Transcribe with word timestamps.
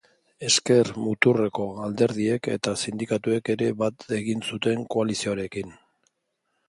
Ezker-muturreko 0.45 1.65
alderdiek 1.87 2.49
eta 2.55 2.75
sindikatuek 2.85 3.53
ere 3.57 3.69
bat 3.83 4.09
egin 4.21 4.45
zuten 4.51 4.89
koalizioarekin. 4.97 5.77